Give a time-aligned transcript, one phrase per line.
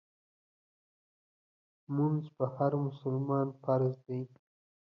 [1.95, 4.21] مونځ په هر مسلمان فرض دی